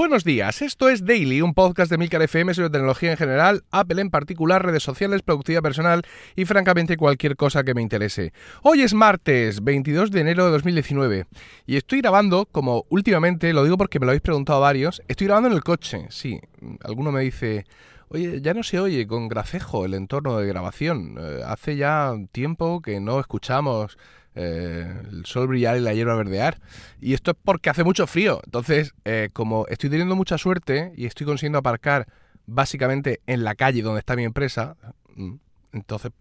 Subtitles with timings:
[0.00, 4.00] Buenos días, esto es Daily, un podcast de Milcar FM sobre tecnología en general, Apple
[4.00, 6.00] en particular, redes sociales, productividad personal
[6.36, 8.32] y francamente cualquier cosa que me interese.
[8.62, 11.26] Hoy es martes, 22 de enero de 2019
[11.66, 15.50] y estoy grabando, como últimamente, lo digo porque me lo habéis preguntado varios, estoy grabando
[15.50, 16.40] en el coche, sí,
[16.82, 17.66] alguno me dice...
[18.12, 21.14] Oye, ya no se oye con gracejo el entorno de grabación.
[21.16, 23.98] Eh, hace ya tiempo que no escuchamos
[24.34, 26.60] eh, el sol brillar y la hierba verdear.
[27.00, 28.40] Y esto es porque hace mucho frío.
[28.44, 32.06] Entonces, eh, como estoy teniendo mucha suerte y estoy consiguiendo aparcar
[32.46, 34.76] básicamente en la calle donde está mi empresa,
[35.14, 35.34] mm,
[35.72, 36.12] entonces,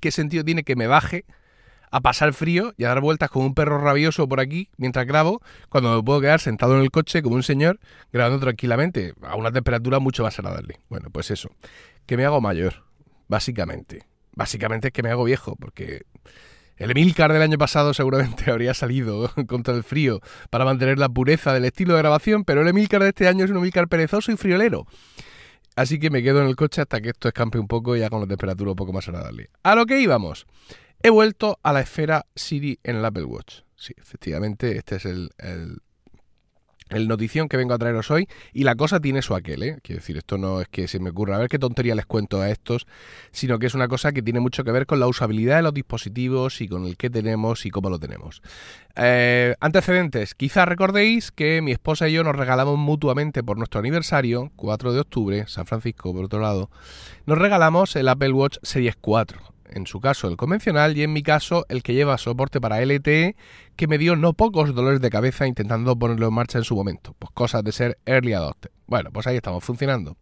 [0.00, 1.24] ¿qué sentido tiene que me baje
[1.90, 5.40] a pasar frío y a dar vueltas con un perro rabioso por aquí mientras grabo,
[5.68, 7.78] cuando me puedo quedar sentado en el coche como un señor
[8.12, 10.80] grabando tranquilamente a una temperatura mucho más agradable?
[10.88, 11.50] Bueno, pues eso,
[12.06, 12.84] que me hago mayor,
[13.28, 14.06] básicamente.
[14.34, 16.02] Básicamente es que me hago viejo, porque
[16.76, 21.52] el Emilcar del año pasado seguramente habría salido contra el frío para mantener la pureza
[21.52, 24.36] del estilo de grabación, pero el Emilcar de este año es un Emilcar perezoso y
[24.36, 24.86] friolero.
[25.74, 28.08] Así que me quedo en el coche hasta que esto escampe un poco y ya
[28.08, 29.50] con la temperatura un poco más agradable.
[29.62, 30.46] A lo que íbamos.
[31.02, 33.60] He vuelto a la esfera Siri en el Apple Watch.
[33.76, 35.78] Sí, efectivamente, este es el, el
[36.90, 39.78] notición que vengo a traeros hoy y la cosa tiene su aquel, ¿eh?
[39.82, 42.40] Quiero decir, esto no es que se me ocurra a ver qué tontería les cuento
[42.40, 42.86] a estos,
[43.32, 45.74] sino que es una cosa que tiene mucho que ver con la usabilidad de los
[45.74, 48.42] dispositivos y con el que tenemos y cómo lo tenemos.
[48.94, 54.52] Eh, antecedentes, quizá recordéis que mi esposa y yo nos regalamos mutuamente por nuestro aniversario,
[54.56, 56.70] 4 de octubre, San Francisco por otro lado,
[57.26, 61.22] nos regalamos el Apple Watch Series 4 en su caso el convencional y en mi
[61.22, 63.36] caso el que lleva soporte para LTE
[63.76, 67.14] que me dio no pocos dolores de cabeza intentando ponerlo en marcha en su momento.
[67.18, 68.72] Pues cosas de ser early adopter.
[68.86, 70.16] Bueno, pues ahí estamos funcionando.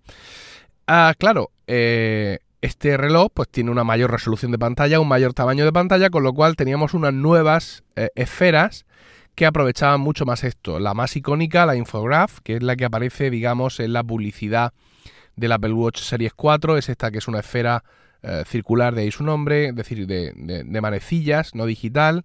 [0.86, 5.64] Ah, claro, eh, este reloj pues tiene una mayor resolución de pantalla, un mayor tamaño
[5.64, 8.86] de pantalla, con lo cual teníamos unas nuevas eh, esferas
[9.34, 10.78] que aprovechaban mucho más esto.
[10.78, 14.72] La más icónica, la Infograph, que es la que aparece, digamos, en la publicidad
[15.36, 17.84] del Apple Watch Series 4, es esta que es una esfera
[18.24, 22.24] eh, circular, de ahí su nombre, es decir, de, manecillas, no digital,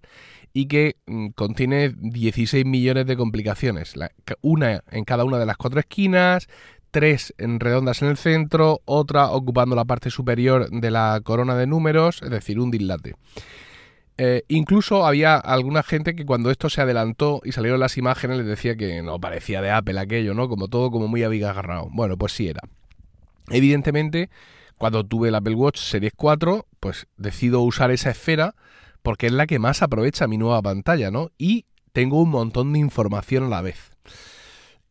[0.52, 3.94] y que mm, contiene 16 millones de complicaciones,
[4.40, 6.48] una en cada una de las cuatro esquinas,
[6.90, 11.66] tres en redondas en el centro, otra ocupando la parte superior de la corona de
[11.66, 13.14] números, es decir, un dislate.
[14.22, 18.46] Eh, incluso había alguna gente que cuando esto se adelantó y salieron las imágenes les
[18.46, 20.48] decía que no parecía de Apple aquello, ¿no?
[20.48, 21.88] Como todo como muy abigarrado.
[21.90, 22.60] Bueno, pues sí era.
[23.48, 24.28] Evidentemente,
[24.80, 28.54] cuando tuve el Apple Watch Series 4, pues decido usar esa esfera
[29.02, 31.32] porque es la que más aprovecha mi nueva pantalla, ¿no?
[31.36, 33.90] Y tengo un montón de información a la vez.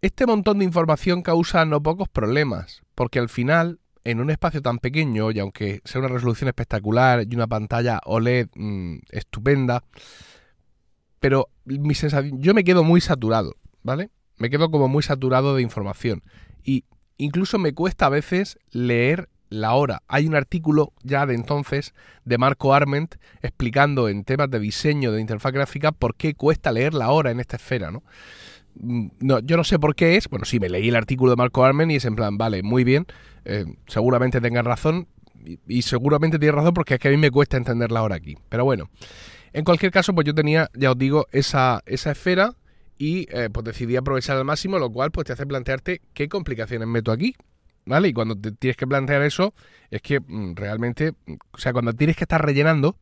[0.03, 4.77] Este montón de información causa no pocos problemas, porque al final, en un espacio tan
[4.77, 9.83] pequeño, y aunque sea una resolución espectacular y una pantalla OLED mm, estupenda,
[11.19, 14.11] pero mi sensación, yo me quedo muy saturado, ¿vale?
[14.37, 16.21] Me quedo como muy saturado de información.
[16.63, 16.85] Y
[17.17, 20.03] incluso me cuesta a veces leer la hora.
[20.07, 21.93] Hay un artículo ya de entonces
[22.25, 26.93] de Marco Arment explicando en temas de diseño de interfaz gráfica por qué cuesta leer
[26.93, 28.03] la hora en esta esfera, ¿no?
[28.75, 30.29] Mm, no, yo no sé por qué es.
[30.29, 32.83] Bueno, sí, me leí el artículo de Marco Arment y es en plan, vale, muy
[32.83, 33.05] bien,
[33.45, 35.07] eh, seguramente tengan razón
[35.67, 38.37] y, seguramente tiene razón porque es que a mí me cuesta entender la hora aquí.
[38.49, 38.89] Pero bueno,
[39.53, 42.55] en cualquier caso, pues yo tenía, ya os digo, esa, esa esfera
[42.97, 46.87] y eh, pues decidí aprovechar al máximo, lo cual pues te hace plantearte qué complicaciones
[46.87, 47.35] meto aquí.
[47.89, 48.09] ¿Vale?
[48.09, 49.55] Y cuando te tienes que plantear eso,
[49.89, 52.95] es que mm, realmente, mm, o sea, cuando tienes que estar rellenando,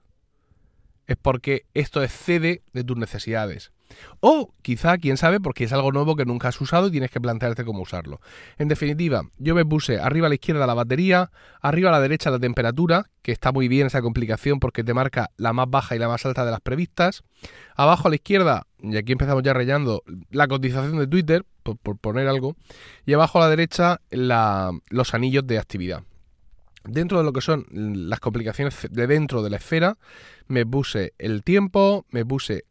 [1.08, 3.74] es porque esto excede de tus necesidades.
[4.22, 7.20] O quizá, quién sabe, porque es algo nuevo que nunca has usado y tienes que
[7.20, 8.22] plantearte cómo usarlo.
[8.58, 11.32] En definitiva, yo me puse arriba a la izquierda la batería,
[11.62, 15.32] arriba a la derecha la temperatura, que está muy bien esa complicación porque te marca
[15.36, 17.24] la más baja y la más alta de las previstas.
[17.76, 21.46] Abajo a la izquierda, y aquí empezamos ya rellando, la cotización de Twitter,
[21.76, 22.56] por, poner algo.
[23.06, 26.04] Y abajo a la derecha los anillos de actividad.
[26.84, 29.98] Dentro de lo que son las complicaciones de dentro de la esfera,
[30.48, 32.64] me puse el tiempo, me puse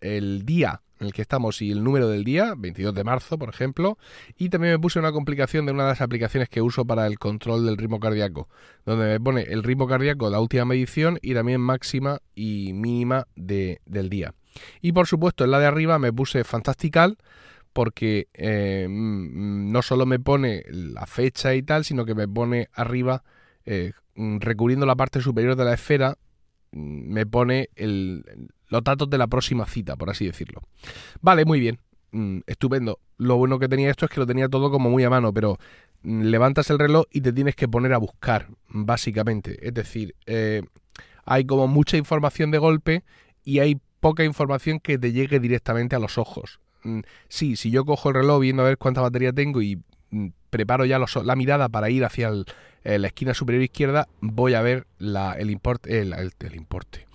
[0.00, 3.48] el día en el que estamos y el número del día, 22 de marzo, por
[3.48, 3.98] ejemplo,
[4.36, 7.18] y también me puse una complicación de una de las aplicaciones que uso para el
[7.18, 8.48] control del ritmo cardíaco,
[8.84, 13.80] donde me pone el ritmo cardíaco la última medición y también máxima y mínima de,
[13.86, 14.34] del día.
[14.82, 17.16] Y por supuesto, en la de arriba me puse Fantastical,
[17.72, 23.22] porque eh, no solo me pone la fecha y tal, sino que me pone arriba,
[23.64, 26.18] eh, recubriendo la parte superior de la esfera,
[26.72, 28.24] me pone el,
[28.68, 30.62] los datos de la próxima cita, por así decirlo.
[31.20, 31.78] Vale, muy bien.
[32.12, 32.98] Mm, estupendo.
[33.18, 35.58] Lo bueno que tenía esto es que lo tenía todo como muy a mano, pero
[36.02, 39.66] mm, levantas el reloj y te tienes que poner a buscar, básicamente.
[39.66, 40.62] Es decir, eh,
[41.24, 43.04] hay como mucha información de golpe
[43.44, 46.60] y hay poca información que te llegue directamente a los ojos.
[46.82, 50.28] Mm, sí, si yo cojo el reloj viendo a ver cuánta batería tengo y mm,
[50.50, 52.30] preparo ya la mirada para ir hacia
[52.82, 57.06] la esquina superior izquierda, voy a ver la, el, el, importe,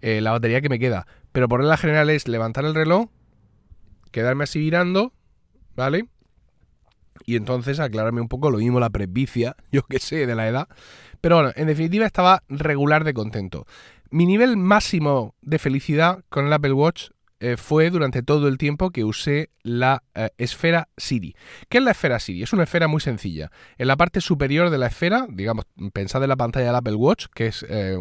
[0.00, 1.06] eh, la batería que me queda.
[1.32, 3.08] Pero por regla general es levantar el reloj,
[4.10, 5.12] quedarme así mirando,
[5.76, 6.08] ¿vale?
[7.26, 10.68] Y entonces aclararme un poco lo mismo la presbicia, yo que sé, de la edad.
[11.20, 13.66] Pero bueno, en definitiva estaba regular de contento.
[14.10, 18.90] Mi nivel máximo de felicidad con el Apple Watch eh, fue durante todo el tiempo
[18.90, 21.36] que usé la eh, esfera Siri.
[21.68, 22.42] ¿Qué es la esfera Siri?
[22.42, 23.50] Es una esfera muy sencilla.
[23.76, 27.26] En la parte superior de la esfera, digamos, pensad en la pantalla del Apple Watch,
[27.34, 27.96] que es eh,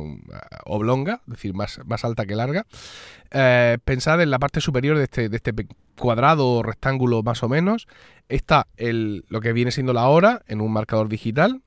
[0.65, 2.65] oblonga, es decir, más, más alta que larga.
[3.85, 5.53] pensad en la parte superior de este, de este
[5.97, 7.87] cuadrado o rectángulo más o menos.
[8.29, 11.61] Está el, lo que viene siendo la hora en un marcador digital.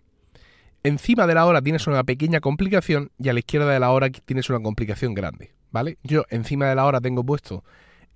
[0.83, 4.11] Encima de la hora tienes una pequeña complicación y a la izquierda de la hora
[4.11, 5.60] tienes una complicación grande.
[5.71, 5.99] ¿Vale?
[6.03, 7.65] Yo encima de la hora tengo puesto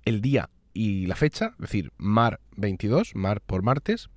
[0.03, 4.09] el día y la fecha, es decir, mar 22, mar por martes.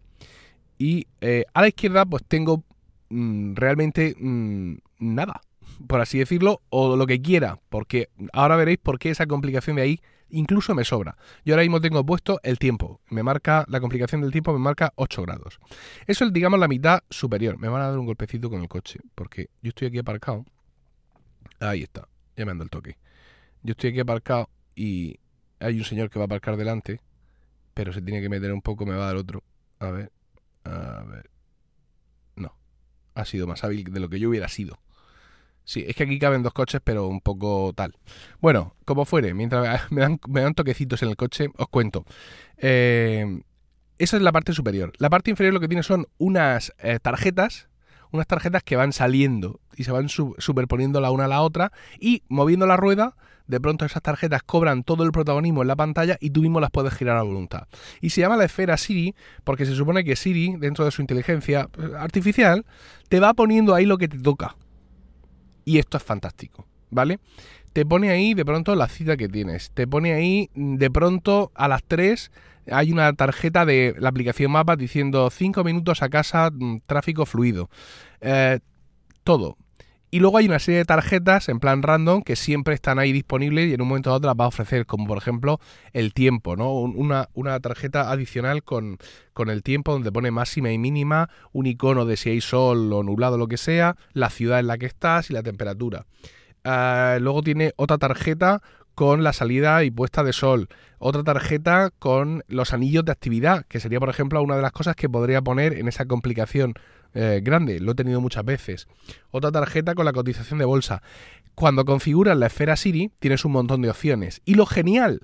[0.79, 2.65] Y eh, a la izquierda pues tengo
[3.09, 5.41] mm, realmente mm, nada,
[5.87, 9.83] por así decirlo, o lo que quiera, porque ahora veréis por qué esa complicación de
[9.83, 10.01] ahí
[10.31, 11.17] incluso me sobra.
[11.45, 14.93] Yo ahora mismo tengo puesto el tiempo, me marca la complicación del tiempo, me marca
[14.97, 15.59] 8 grados.
[16.07, 17.59] Eso es, digamos, la mitad superior.
[17.59, 20.45] Me van a dar un golpecito con el coche, porque yo estoy aquí aparcado.
[21.61, 22.99] Ahí está, ya me ando el toque.
[23.63, 25.19] Yo estoy aquí aparcado y
[25.61, 27.01] hay un señor que va a aparcar delante,
[27.75, 29.43] pero se tiene que meter un poco, me va a dar otro.
[29.79, 30.13] A ver,
[30.65, 31.31] a ver.
[32.37, 32.57] No,
[33.15, 34.79] ha sido más hábil de lo que yo hubiera sido.
[35.65, 37.95] Sí, es que aquí caben dos coches, pero un poco tal.
[38.41, 40.01] Bueno, como fuere, mientras me
[40.41, 42.07] dan, toquecitos en el coche, os cuento.
[42.57, 43.43] Eh,
[43.99, 44.93] esa es la parte superior.
[44.99, 47.69] La parte inferior lo que tiene son unas eh, tarjetas
[48.11, 52.23] unas tarjetas que van saliendo y se van superponiendo la una a la otra y
[52.29, 53.15] moviendo la rueda,
[53.49, 56.71] de pronto esas tarjetas cobran todo el protagonismo en la pantalla y tú mismo las
[56.71, 57.67] puedes girar a voluntad.
[58.01, 61.69] Y se llama la esfera Siri porque se supone que Siri, dentro de su inteligencia
[61.79, 62.65] eh, artificial,
[63.09, 64.57] te va poniendo ahí lo que te toca.
[65.65, 67.19] Y esto es fantástico, ¿vale?
[67.73, 71.69] Te pone ahí de pronto la cita que tienes, te pone ahí de pronto a
[71.69, 72.31] las 3
[72.71, 77.71] hay una tarjeta de la aplicación Mapa diciendo 5 minutos a casa, mm, tráfico fluido.
[78.21, 78.61] Eh,
[79.25, 79.57] todo.
[80.11, 83.69] Y luego hay una serie de tarjetas en plan random que siempre están ahí disponibles
[83.69, 85.61] y en un momento dado las va a ofrecer, como por ejemplo
[85.93, 86.73] el tiempo, ¿no?
[86.73, 88.97] Una, una tarjeta adicional con,
[89.35, 93.03] con, el tiempo donde pone máxima y mínima, un icono de si hay sol o
[93.03, 96.07] nublado, lo que sea, la ciudad en la que estás y la temperatura.
[96.65, 98.63] Eh, luego tiene otra tarjeta
[98.99, 100.67] con la salida y puesta de sol.
[100.99, 104.97] Otra tarjeta con los anillos de actividad, que sería, por ejemplo, una de las cosas
[104.97, 106.75] que podría poner en esa complicación
[107.15, 107.79] eh, grande.
[107.79, 108.89] Lo he tenido muchas veces.
[109.31, 111.01] Otra tarjeta con la cotización de bolsa.
[111.55, 114.43] Cuando configuras la esfera Siri, tienes un montón de opciones.
[114.45, 115.21] Y lo genial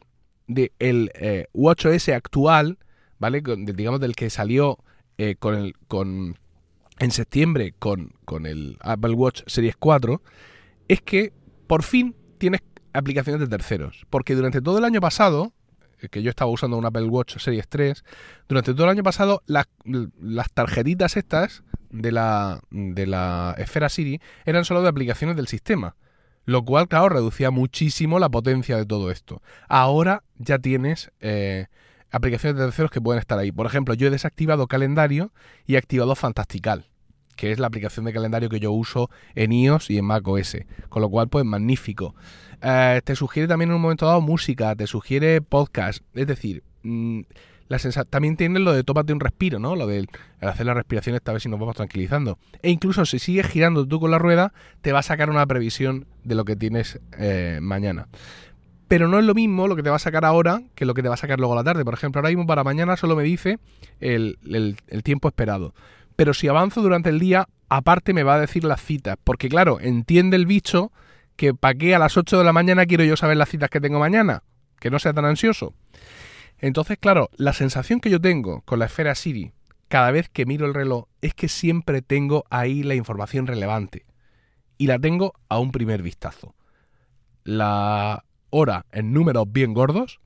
[0.47, 2.79] del de eh, WatchOS actual,
[3.19, 3.43] ¿vale?
[3.43, 4.79] digamos del que salió
[5.19, 6.39] eh, con el, con,
[7.01, 10.23] en septiembre con, con el Apple Watch Series 4,
[10.87, 11.33] es que
[11.67, 12.61] por fin tienes
[12.95, 14.07] aplicaciones de terceros.
[14.09, 15.53] Porque durante todo el año pasado,
[16.01, 18.05] eh, que yo estaba usando un Apple Watch Series 3,
[18.49, 19.67] durante todo el año pasado las,
[20.55, 25.97] tarjetitas estas de la, de la esfera Siri eran solo de aplicaciones del sistema.
[26.47, 29.43] Lo cual, claro, reducía muchísimo la potencia de todo esto.
[29.67, 31.69] Ahora ya tienes eh,
[32.11, 33.51] aplicaciones de terceros que pueden estar ahí.
[33.51, 35.33] Por ejemplo, yo he desactivado calendario
[35.67, 36.91] y he activado Fantastical
[37.37, 40.59] que es la aplicación de calendario que yo uso en iOS y en macOS.
[40.89, 42.15] Con lo cual, pues magnífico.
[42.63, 46.03] Eh, te sugiere también en un momento dado música, te sugiere podcast.
[46.15, 47.21] Es decir, mm,
[48.09, 49.77] también tiene lo de tómate un respiro, ¿no?
[49.77, 50.07] Lo de
[50.41, 52.39] hacer la respiración esta vez si nos vamos tranquilizando.
[52.63, 56.07] E incluso si sigues girando tú con la rueda, te va a sacar una previsión
[56.25, 58.09] de lo que tienes eh, mañana.
[58.87, 61.03] Pero no es lo mismo lo que te va a sacar ahora que lo que
[61.03, 61.85] te va a sacar luego a la tarde.
[61.85, 63.59] Por ejemplo, ahora mismo para mañana solo me dice
[64.01, 64.37] el
[65.03, 65.75] tiempo esperado
[66.17, 69.79] pero si avanzo durante el día, aparte me va a decir las citas, porque claro,
[69.81, 70.93] entiende el bicho
[71.37, 73.81] que para qué a las 8 de la mañana quiero yo saber las citas que
[73.81, 74.43] tengo mañana,
[74.79, 75.75] que no sea tan ansioso.
[76.59, 79.53] Entonces, claro, la sensación que yo tengo con la esfera Siri
[79.89, 84.07] cada vez que miro el reloj es que siempre tengo ahí la información relevante.
[84.77, 86.55] Y la tengo a un primer vistazo.
[87.45, 90.21] La hora en números bien gordos,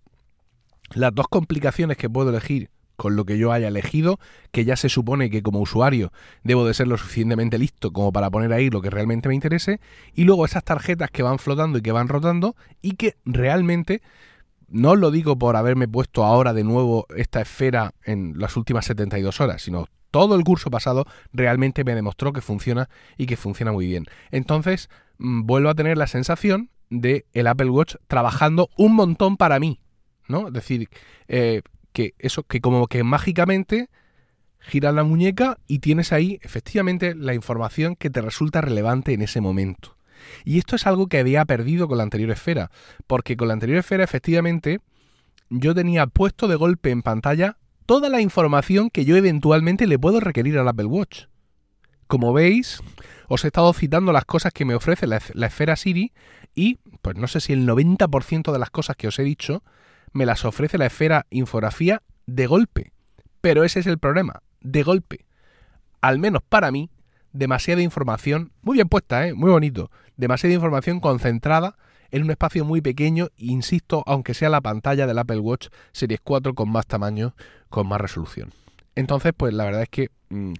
[0.94, 4.18] las dos complicaciones que puedo elegir con lo que yo haya elegido,
[4.50, 6.12] que ya se supone que como usuario
[6.42, 9.80] debo de ser lo suficientemente listo como para poner ahí lo que realmente me interese,
[10.14, 14.02] y luego esas tarjetas que van flotando y que van rotando y que realmente,
[14.66, 18.86] no os lo digo por haberme puesto ahora de nuevo esta esfera en las últimas
[18.86, 23.70] 72 horas, sino todo el curso pasado realmente me demostró que funciona y que funciona
[23.70, 24.06] muy bien.
[24.32, 29.60] Entonces, mm, vuelvo a tener la sensación de el Apple Watch trabajando un montón para
[29.60, 29.78] mí,
[30.26, 30.48] ¿no?
[30.48, 30.88] Es decir,
[31.28, 31.62] eh,
[31.98, 33.90] que eso, que como que mágicamente
[34.60, 39.40] giras la muñeca y tienes ahí efectivamente la información que te resulta relevante en ese
[39.40, 39.96] momento.
[40.44, 42.70] Y esto es algo que había perdido con la anterior esfera,
[43.08, 44.78] porque con la anterior esfera efectivamente
[45.50, 50.20] yo tenía puesto de golpe en pantalla toda la información que yo eventualmente le puedo
[50.20, 51.24] requerir al Apple Watch.
[52.06, 52.80] Como veis,
[53.26, 56.12] os he estado citando las cosas que me ofrece la, esfera Siri
[56.54, 59.64] y, pues no sé si el 90% de las cosas que os he dicho
[60.12, 62.92] me las ofrece la esfera infografía de golpe.
[63.40, 65.26] Pero ese es el problema, de golpe.
[66.00, 66.90] Al menos para mí,
[67.32, 69.34] demasiada información, muy bien puesta, ¿eh?
[69.34, 71.76] muy bonito, demasiada información concentrada
[72.10, 76.54] en un espacio muy pequeño, insisto, aunque sea la pantalla del Apple Watch Series 4
[76.54, 77.34] con más tamaño,
[77.68, 78.52] con más resolución.
[78.94, 80.54] Entonces, pues la verdad es que mm,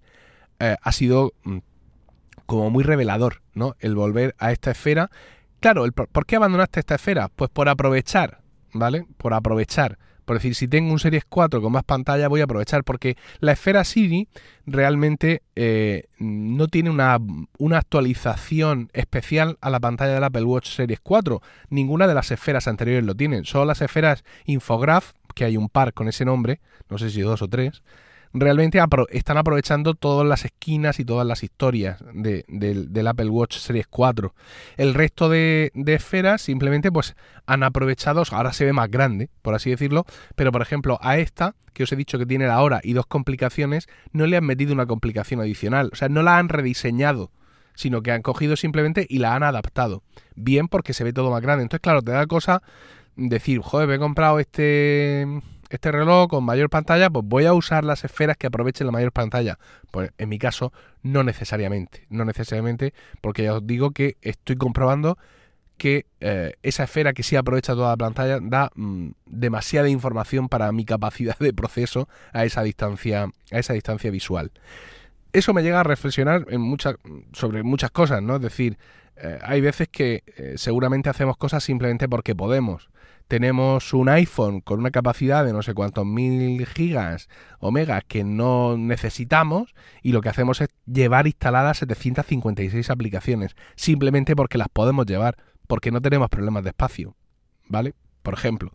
[0.60, 1.58] eh, ha sido mm,
[2.46, 3.76] como muy revelador, ¿no?
[3.78, 5.10] El volver a esta esfera.
[5.60, 7.28] Claro, ¿por qué abandonaste esta esfera?
[7.28, 8.40] Pues por aprovechar,
[8.72, 9.06] ¿vale?
[9.16, 9.98] Por aprovechar
[10.28, 13.52] por decir, si tengo un Series 4 con más pantalla, voy a aprovechar, porque la
[13.52, 14.28] esfera Siri
[14.66, 17.16] realmente eh, no tiene una,
[17.56, 21.40] una, actualización especial a la pantalla del Apple Watch Series 4.
[21.70, 23.46] Ninguna de las esferas anteriores lo tienen.
[23.46, 26.60] Solo las esferas Infograph, que hay un par con ese nombre,
[26.90, 27.82] no sé si dos o tres,
[28.32, 28.80] realmente
[29.10, 34.34] están aprovechando todas las esquinas y todas las historias del Apple Watch Series 4.
[34.76, 37.14] El resto de, esferas simplemente pues
[37.46, 40.04] han aprovechado, ahora se ve más grande, por así decirlo,
[40.36, 43.06] pero por ejemplo a esta, que os he dicho que tiene la hora y dos
[43.06, 47.30] complicaciones, no le han metido una complicación adicional, o sea, no la han rediseñado
[47.74, 50.02] sino que han cogido simplemente y la han adaptado.
[50.34, 51.62] Bien porque se ve todo más grande.
[51.62, 52.60] Entonces, claro, te da cosa
[53.14, 55.24] decir, joder, me he comprado este
[55.70, 59.12] este reloj con mayor pantalla, pues voy a usar las esferas que aprovechen la mayor
[59.12, 59.58] pantalla.
[59.90, 60.72] Pues en mi caso,
[61.02, 62.06] no necesariamente.
[62.08, 65.18] No necesariamente, porque ya os digo que estoy comprobando
[65.78, 70.70] que eh, esa esfera que sí aprovecha toda la pantalla da mm, demasiada información para
[70.72, 74.50] mi capacidad de proceso a esa distancia, a esa distancia visual.
[75.32, 76.76] Eso me llega a reflexionar en
[77.32, 78.36] sobre muchas cosas, ¿no?
[78.36, 78.76] Es decir,
[79.16, 82.88] eh, hay veces que eh, seguramente hacemos cosas simplemente porque podemos
[83.28, 87.28] tenemos un iPhone con una capacidad de no sé cuántos mil gigas
[87.60, 94.34] o megas que no necesitamos y lo que hacemos es llevar instaladas 756 aplicaciones simplemente
[94.34, 97.14] porque las podemos llevar, porque no tenemos problemas de espacio,
[97.68, 97.94] ¿vale?
[98.22, 98.72] Por ejemplo.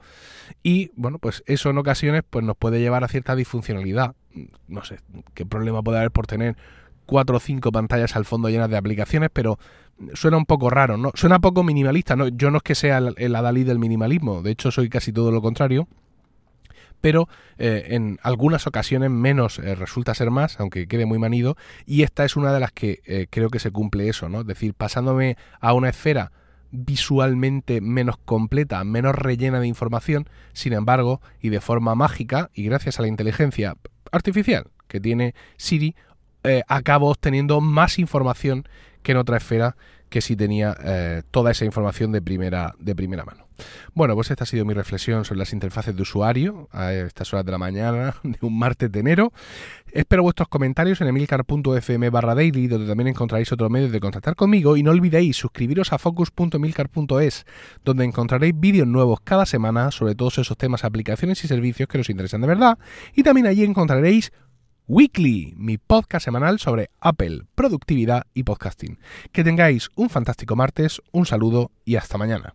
[0.62, 4.16] Y bueno, pues eso en ocasiones pues nos puede llevar a cierta disfuncionalidad.
[4.68, 5.00] No sé
[5.34, 6.56] qué problema puede haber por tener
[7.06, 9.60] cuatro o cinco pantallas al fondo llenas de aplicaciones, pero
[10.14, 11.12] suena un poco raro, ¿no?
[11.14, 12.28] Suena poco minimalista, ¿no?
[12.28, 15.42] Yo no es que sea el, adalí del minimalismo, de hecho soy casi todo lo
[15.42, 15.88] contrario,
[17.02, 22.04] pero eh, en algunas ocasiones menos eh, resulta ser más, aunque quede muy manido, y
[22.04, 24.42] esta es una de las que eh, creo que se cumple eso, ¿no?
[24.42, 26.32] Es decir, pasándome a una esfera
[26.72, 32.98] visualmente menos completa, menos rellena de información, sin embargo, y de forma mágica, y gracias
[32.98, 33.76] a la inteligencia
[34.12, 35.96] artificial que tiene Siri,
[36.68, 38.68] acabo obteniendo más información
[39.02, 39.76] que en otra esfera
[40.14, 43.48] que sí tenía eh, toda esa información de primera, de primera mano.
[43.96, 47.44] Bueno, pues esta ha sido mi reflexión sobre las interfaces de usuario a estas horas
[47.48, 49.34] de la mañana de un martes de enero.
[49.92, 54.78] Espero vuestros comentarios en emilcar.fm barra daily, donde también encontraréis otros medios de contactar conmigo.
[54.78, 57.46] Y no olvidéis suscribiros a focus.emilcar.es,
[57.84, 62.12] donde encontraréis vídeos nuevos cada semana sobre todos esos temas, aplicaciones y servicios que nos
[62.12, 62.78] interesan de verdad.
[63.16, 64.32] Y también allí encontraréis
[64.86, 69.00] Weekly, mi podcast semanal sobre Apple, productividad y podcasting.
[69.32, 72.54] Que tengáis un fantástico martes, un saludo y hasta mañana.